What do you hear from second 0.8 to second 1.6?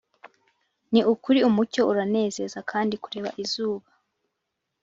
Ni ukuri